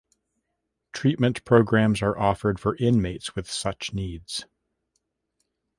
[0.93, 4.47] Treatment programs are offered for inmates with such needs.